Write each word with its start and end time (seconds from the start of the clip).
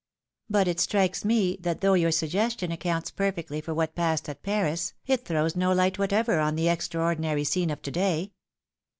But 0.49 0.67
it 0.67 0.79
strikes 0.79 1.23
me 1.23 1.57
that 1.61 1.81
though 1.81 1.93
your 1.93 2.09
suggestion 2.11 2.71
accounts 2.71 3.11
perfectly 3.11 3.61
for 3.61 3.71
what 3.75 3.93
passed 3.93 4.27
at 4.29 4.41
Paris, 4.41 4.95
it 5.05 5.25
throws 5.25 5.55
no 5.55 5.71
light 5.73 5.99
whatever 5.99 6.39
on 6.39 6.55
the 6.55 6.69
extraordinary 6.69 7.43
scene 7.43 7.69
of 7.69 7.83
to 7.83 7.91
day. 7.91 8.31